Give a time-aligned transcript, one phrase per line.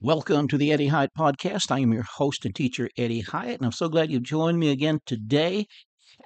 [0.00, 1.72] Welcome to the Eddie Hyatt Podcast.
[1.72, 4.70] I am your host and teacher, Eddie Hyatt, and I'm so glad you've joined me
[4.70, 5.66] again today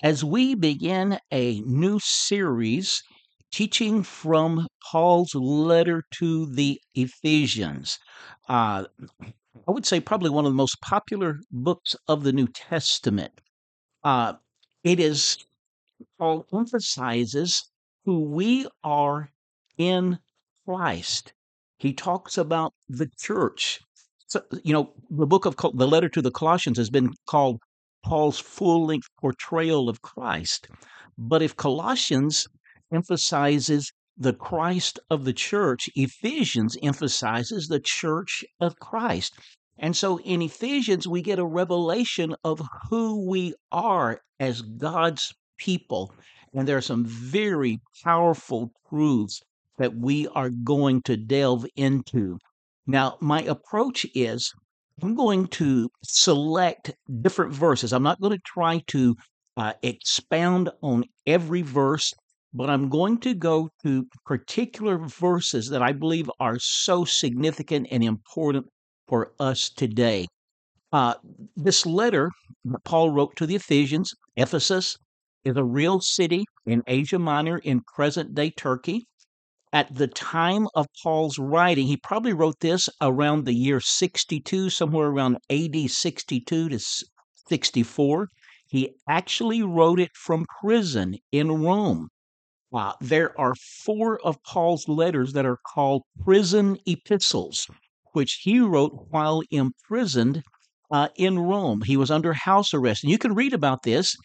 [0.02, 3.02] as we begin a new series
[3.50, 7.98] teaching from Paul's letter to the Ephesians.
[8.46, 8.84] Uh,
[9.22, 13.40] I would say probably one of the most popular books of the New Testament.
[14.04, 14.34] Uh,
[14.84, 15.38] it is,
[16.18, 17.70] Paul emphasizes
[18.04, 19.30] who we are
[19.78, 20.18] in
[20.66, 21.32] Christ.
[21.82, 23.80] He talks about the church.
[24.28, 27.58] So, you know, the book of the letter to the Colossians has been called
[28.04, 30.68] Paul's full length portrayal of Christ.
[31.18, 32.46] But if Colossians
[32.94, 39.34] emphasizes the Christ of the church, Ephesians emphasizes the church of Christ.
[39.76, 46.14] And so in Ephesians, we get a revelation of who we are as God's people.
[46.54, 49.42] And there are some very powerful truths
[49.78, 52.38] that we are going to delve into.
[52.86, 54.52] Now, my approach is
[55.02, 56.92] I'm going to select
[57.22, 57.92] different verses.
[57.92, 59.16] I'm not going to try to
[59.56, 62.12] uh, expound on every verse,
[62.52, 68.04] but I'm going to go to particular verses that I believe are so significant and
[68.04, 68.66] important
[69.08, 70.26] for us today.
[70.92, 71.14] Uh,
[71.56, 72.30] this letter
[72.66, 74.96] that Paul wrote to the Ephesians, Ephesus,
[75.44, 79.06] is a real city in Asia Minor in present day Turkey.
[79.74, 85.08] At the time of Paul's writing, he probably wrote this around the year 62, somewhere
[85.08, 86.78] around AD 62 to
[87.48, 88.28] 64.
[88.68, 92.08] He actually wrote it from prison in Rome.
[92.70, 97.66] Uh, there are four of Paul's letters that are called prison epistles,
[98.12, 100.42] which he wrote while imprisoned
[100.90, 101.80] uh, in Rome.
[101.82, 103.04] He was under house arrest.
[103.04, 104.16] And you can read about this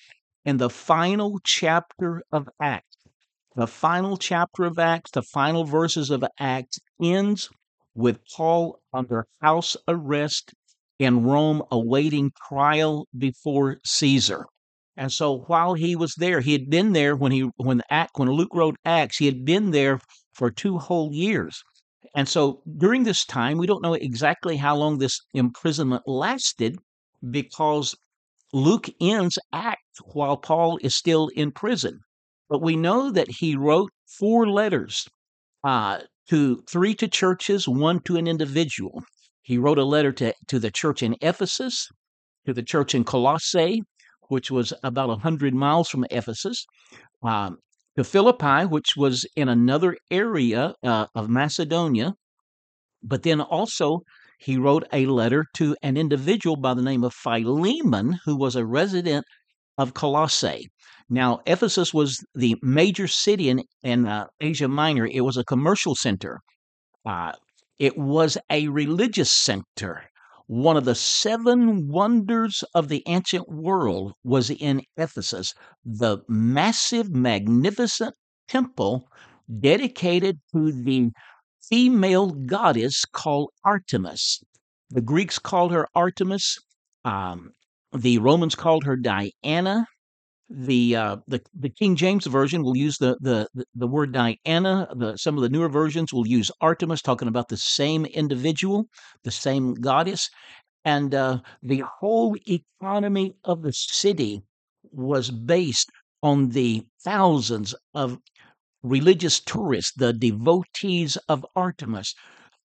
[0.44, 2.97] in the final chapter of Acts.
[3.58, 7.50] The final chapter of Acts, the final verses of Acts, ends
[7.96, 10.54] with Paul under house arrest
[11.00, 14.46] in Rome awaiting trial before Caesar.
[14.96, 18.30] And so while he was there, he had been there when he when Act when
[18.30, 20.02] Luke wrote Acts, he had been there
[20.34, 21.64] for two whole years.
[22.16, 26.78] And so during this time, we don't know exactly how long this imprisonment lasted
[27.28, 27.96] because
[28.54, 32.02] Luke ends Acts while Paul is still in prison.
[32.50, 35.08] But we know that he wrote four letters
[35.64, 36.00] uh,
[36.30, 39.04] to three to churches, one to an individual.
[39.42, 41.88] He wrote a letter to, to the church in Ephesus,
[42.46, 43.82] to the church in Colossae,
[44.30, 46.66] which was about 100 miles from Ephesus,
[47.24, 47.58] um,
[47.96, 52.14] to Philippi, which was in another area uh, of Macedonia.
[53.04, 54.02] But then also,
[54.40, 58.66] he wrote a letter to an individual by the name of Philemon, who was a
[58.66, 59.26] resident
[59.78, 60.70] of Colossae.
[61.10, 65.08] Now, Ephesus was the major city in, in uh, Asia Minor.
[65.08, 66.42] It was a commercial center.
[67.06, 67.32] Uh,
[67.80, 70.04] it was a religious center.
[70.48, 75.54] One of the seven wonders of the ancient world was in Ephesus,
[75.86, 78.14] the massive, magnificent
[78.48, 79.08] temple
[79.60, 81.12] dedicated to the
[81.70, 84.42] female goddess called Artemis.
[84.90, 86.58] The Greeks called her Artemis.
[87.04, 87.52] Um,
[87.94, 89.86] the Romans called her Diana
[90.50, 94.88] the uh, the the King James version will use the the the word Diana.
[94.96, 98.86] The, some of the newer versions will use Artemis, talking about the same individual,
[99.24, 100.30] the same goddess,
[100.86, 104.42] and uh, the whole economy of the city
[104.84, 105.92] was based
[106.24, 108.20] on the thousands of
[108.84, 112.16] religious tourists, the devotees of Artemis,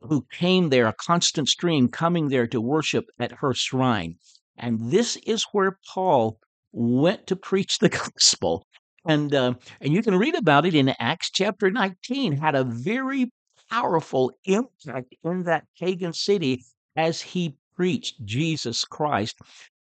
[0.01, 4.17] who came there, a constant stream coming there to worship at her shrine.
[4.57, 6.39] And this is where Paul
[6.73, 8.67] went to preach the gospel.
[9.05, 12.37] And uh, and you can read about it in Acts chapter 19.
[12.37, 13.31] Had a very
[13.71, 16.63] powerful impact in that pagan city
[16.97, 19.37] as he preached Jesus Christ.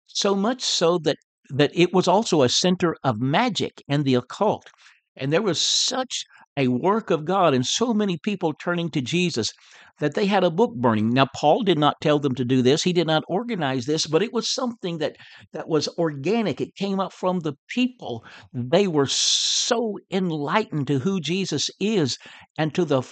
[0.06, 1.16] So much so that
[1.50, 4.70] that it was also a center of magic and the occult.
[5.16, 6.24] And there was such
[6.56, 9.52] a work of God and so many people turning to Jesus
[9.98, 11.10] that they had a book burning.
[11.10, 12.82] Now Paul did not tell them to do this.
[12.82, 15.16] He did not organize this, but it was something that
[15.52, 16.60] that was organic.
[16.60, 18.24] It came up from the people.
[18.52, 22.18] They were so enlightened to who Jesus is
[22.58, 23.02] and to the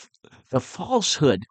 [0.51, 1.45] the falsehood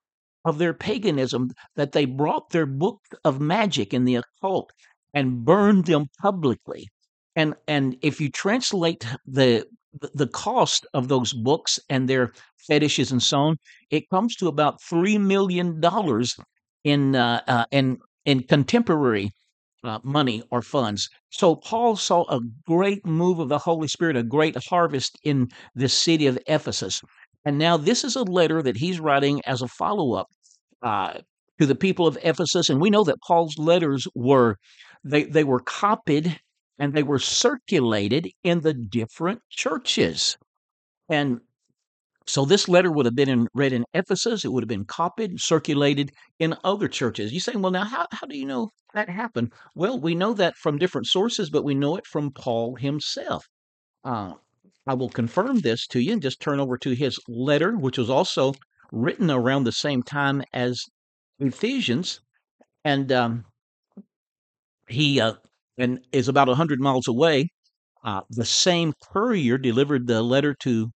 [0.46, 4.72] of their paganism that they brought their book of magic and the occult
[5.14, 6.88] and burned them publicly.
[7.36, 9.66] And and if you translate the
[10.14, 13.58] the cost of those books and their fetishes and so on,
[13.90, 16.36] it comes to about three million dollars
[16.84, 19.32] in uh, uh, in in contemporary
[19.84, 21.10] uh, money or funds.
[21.30, 25.94] So Paul saw a great move of the Holy Spirit, a great harvest in this
[25.94, 27.02] city of Ephesus.
[27.46, 30.28] And now this is a letter that he's writing as a follow up.
[30.82, 31.20] Uh,
[31.60, 34.58] to the people of Ephesus, and we know that Paul's letters were
[35.04, 36.40] they they were copied
[36.80, 40.38] and they were circulated in the different churches.
[41.10, 41.40] And
[42.26, 44.46] so this letter would have been in, read in Ephesus.
[44.46, 47.34] It would have been copied, circulated in other churches.
[47.34, 49.52] You say, well, now how, how do you know that happened?
[49.76, 53.46] Well, we know that from different sources, but we know it from Paul himself.
[54.04, 54.34] Uh,
[54.88, 58.10] I will confirm this to you and just turn over to his letter, which was
[58.10, 58.54] also
[58.92, 60.84] written around the same time as
[61.40, 62.22] Ephesians,
[62.86, 63.46] and um,
[64.88, 65.34] he uh,
[65.78, 67.50] and is about a hundred miles away.
[68.04, 70.92] Uh, the same courier delivered the letter to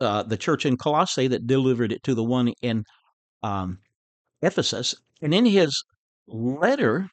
[0.00, 2.84] uh, the church in Colossae that delivered it to the one in
[3.42, 3.78] um,
[4.42, 4.94] Ephesus.
[5.20, 5.84] And in his
[6.26, 7.08] letter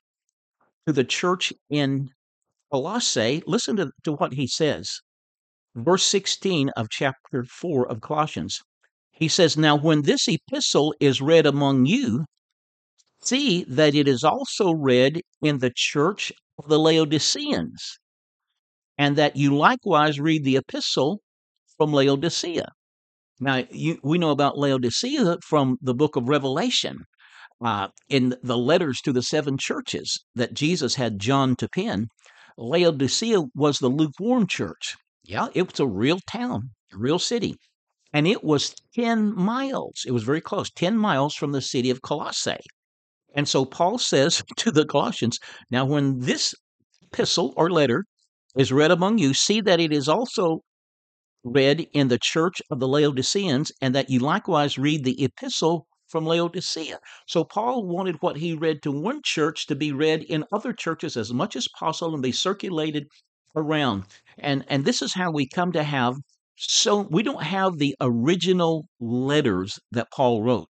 [0.88, 2.10] to the church in
[2.72, 5.00] Colossae, listen to, to what he says.
[5.76, 8.60] Verse 16 of chapter 4 of Colossians.
[9.12, 12.26] He says, Now when this epistle is read among you,
[13.22, 18.00] see that it is also read in the church of the Laodiceans,
[18.98, 21.22] and that you likewise read the epistle
[21.78, 22.72] from Laodicea.
[23.40, 27.06] Now, you, we know about Laodicea from the book of Revelation.
[27.64, 32.10] Uh, in the letters to the seven churches that Jesus had John to pen,
[32.58, 34.96] Laodicea was the lukewarm church.
[35.24, 37.56] Yeah, it was a real town, a real city.
[38.14, 40.04] And it was 10 miles.
[40.06, 42.60] It was very close, 10 miles from the city of Colossae.
[43.36, 45.40] And so Paul says to the Colossians,
[45.70, 46.56] Now, when this
[47.12, 48.06] epistle or letter
[48.58, 50.62] is read among you, see that it is also
[51.44, 56.26] read in the church of the Laodiceans, and that you likewise read the epistle from
[56.26, 57.00] Laodicea.
[57.28, 61.18] So Paul wanted what he read to one church to be read in other churches
[61.18, 63.08] as much as possible and be circulated
[63.56, 64.06] around.
[64.38, 66.16] And and this is how we come to have
[66.58, 70.70] so we don't have the original letters that Paul wrote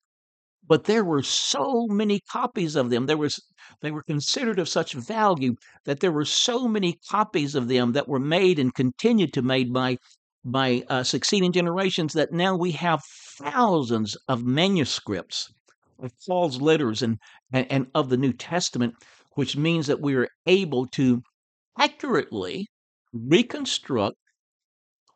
[0.68, 3.40] but there were so many copies of them there was
[3.82, 8.08] they were considered of such value that there were so many copies of them that
[8.08, 9.98] were made and continued to made by
[10.46, 13.02] by uh, succeeding generations that now we have
[13.40, 15.52] thousands of manuscripts
[16.00, 17.18] of Paul's letters and,
[17.52, 18.94] and, and of the New Testament,
[19.34, 21.24] which means that we are able to
[21.80, 22.68] accurately
[23.12, 24.16] reconstruct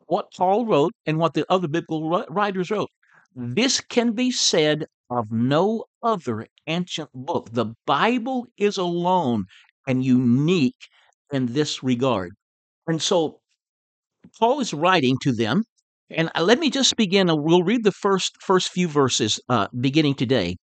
[0.06, 2.90] what Paul wrote and what the other biblical writers wrote.
[3.36, 7.50] This can be said of no other ancient book.
[7.52, 9.46] The Bible is alone
[9.86, 10.88] and unique
[11.32, 12.32] in this regard.
[12.86, 13.40] And so
[14.38, 15.64] Paul is writing to them,
[16.10, 17.28] and uh, let me just begin.
[17.30, 20.56] We'll read the first first few verses uh, beginning today.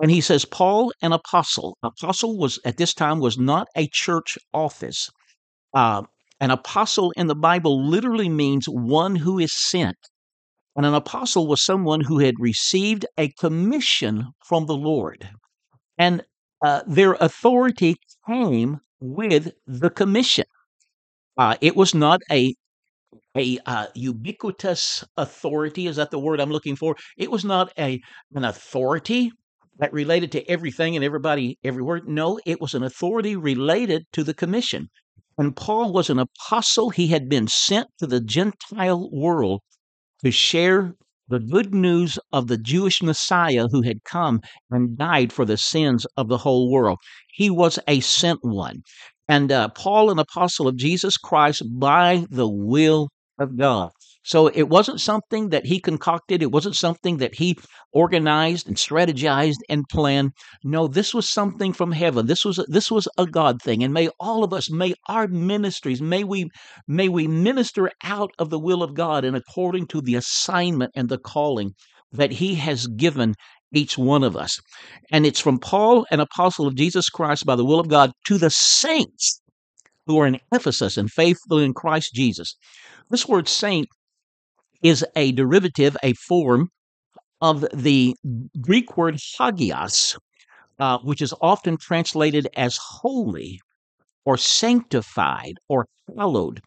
[0.00, 1.76] And he says, Paul, an apostle.
[1.82, 5.10] Apostle was at this time was not a church office.
[5.74, 6.02] Uh,
[6.40, 9.96] an apostle in the Bible literally means one who is sent.
[10.74, 15.28] And an apostle was someone who had received a commission from the Lord.
[15.98, 16.24] And
[16.64, 17.96] uh, their authority
[18.26, 20.46] came with the commission.
[21.36, 22.54] Uh, it was not a
[23.36, 25.86] a uh, ubiquitous authority.
[25.86, 26.96] Is that the word I'm looking for?
[27.16, 28.00] It was not a
[28.34, 29.32] an authority
[29.78, 32.00] that related to everything and everybody everywhere.
[32.06, 34.88] No, it was an authority related to the commission.
[35.38, 36.90] And Paul was an apostle.
[36.90, 39.62] He had been sent to the Gentile world
[40.24, 40.94] to share
[41.28, 44.40] the good news of the Jewish Messiah who had come
[44.70, 46.98] and died for the sins of the whole world.
[47.32, 48.82] He was a sent one.
[49.28, 53.08] And uh, Paul, an apostle of Jesus Christ by the will
[53.38, 53.90] of God.
[54.24, 56.42] So it wasn't something that he concocted.
[56.42, 57.58] It wasn't something that he
[57.92, 60.32] organized and strategized and planned.
[60.62, 62.26] No, this was something from heaven.
[62.26, 63.82] This was a, this was a God thing.
[63.82, 66.48] And may all of us, may our ministries, may we
[66.86, 71.08] may we minister out of the will of God and according to the assignment and
[71.08, 71.72] the calling
[72.12, 73.34] that he has given
[73.74, 74.60] each one of us.
[75.10, 78.38] And it's from Paul, an apostle of Jesus Christ by the will of God, to
[78.38, 79.40] the saints
[80.06, 82.56] who are in Ephesus and faithful in Christ Jesus.
[83.10, 83.88] This word saint
[84.82, 86.68] is a derivative, a form
[87.40, 88.14] of the
[88.60, 90.16] Greek word hagios,
[90.78, 93.60] uh, which is often translated as holy
[94.24, 95.86] or sanctified or
[96.16, 96.60] hallowed.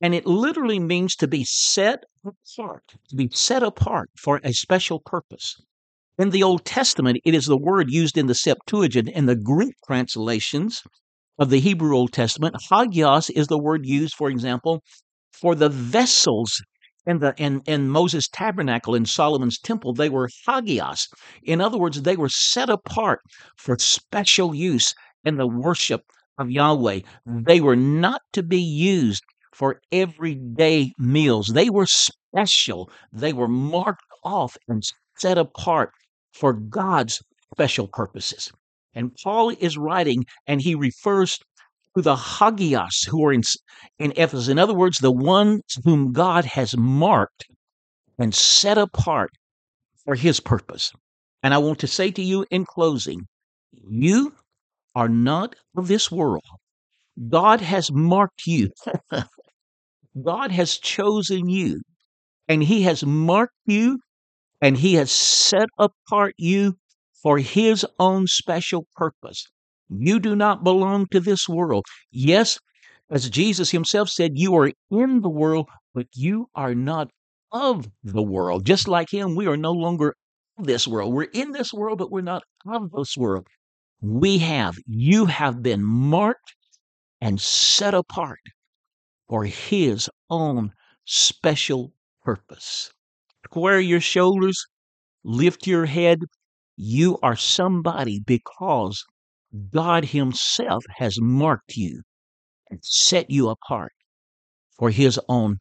[0.00, 5.00] And it literally means to be set apart, to be set apart for a special
[5.00, 5.56] purpose.
[6.18, 9.74] In the Old Testament, it is the word used in the Septuagint in the Greek
[9.86, 10.82] translations
[11.38, 12.54] of the Hebrew Old Testament.
[12.70, 14.82] Hagios is the word used, for example,
[15.32, 16.62] for the vessels
[17.06, 21.08] in the in, in Moses' tabernacle in Solomon's temple, they were hagios.
[21.42, 23.20] In other words, they were set apart
[23.56, 24.94] for special use
[25.24, 26.02] in the worship
[26.38, 27.00] of Yahweh.
[27.26, 31.48] They were not to be used for everyday meals.
[31.48, 32.90] They were special.
[33.12, 34.82] They were marked off and
[35.16, 35.90] set apart
[36.32, 38.50] for God's special purposes.
[38.94, 41.38] And Paul is writing, and he refers
[41.96, 43.42] to the Hagios who are in,
[43.98, 44.48] in Ephesus.
[44.48, 47.44] In other words, the ones whom God has marked
[48.18, 49.30] and set apart
[50.04, 50.92] for his purpose.
[51.42, 53.26] And I want to say to you in closing,
[53.72, 54.34] you
[54.94, 56.44] are not of this world.
[57.28, 58.70] God has marked you.
[60.22, 61.80] God has chosen you,
[62.48, 63.98] and He has marked you,
[64.60, 66.76] and He has set apart you
[67.22, 69.46] for His own special purpose.
[69.88, 71.84] You do not belong to this world.
[72.10, 72.58] Yes,
[73.10, 77.10] as Jesus Himself said, you are in the world, but you are not
[77.52, 78.64] of the world.
[78.64, 80.14] Just like Him, we are no longer
[80.58, 81.12] of this world.
[81.12, 83.46] We're in this world, but we're not of this world.
[84.00, 86.54] We have, you have been marked
[87.20, 88.40] and set apart
[89.28, 90.72] for His own
[91.04, 92.90] special purpose.
[93.46, 94.64] Square your shoulders,
[95.22, 96.20] lift your head.
[96.76, 99.04] You are somebody because
[99.70, 102.02] God Himself has marked you
[102.70, 103.92] and set you apart
[104.76, 105.58] for His own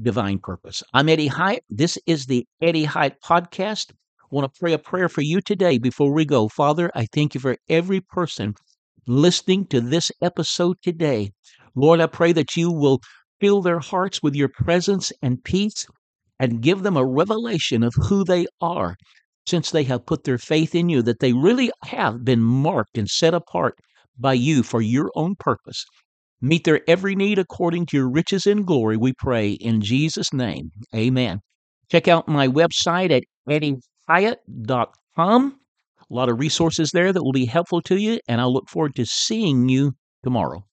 [0.00, 0.82] divine purpose.
[0.92, 1.62] I'm Eddie Hyatt.
[1.70, 3.92] This is the Eddie Hyatt Podcast.
[3.92, 6.48] I want to pray a prayer for you today before we go.
[6.48, 8.54] Father, I thank you for every person
[9.06, 11.30] listening to this episode today.
[11.76, 13.00] Lord, I pray that you will
[13.40, 15.86] fill their hearts with your presence and peace
[16.40, 18.96] and give them a revelation of who they are
[19.46, 23.08] since they have put their faith in you, that they really have been marked and
[23.08, 23.74] set apart
[24.18, 25.84] by you for your own purpose.
[26.40, 30.70] Meet their every need according to your riches and glory, we pray in Jesus' name.
[30.94, 31.40] Amen.
[31.90, 35.60] Check out my website at eddiehyatt.com.
[36.08, 38.94] A lot of resources there that will be helpful to you, and I look forward
[38.96, 40.64] to seeing you tomorrow.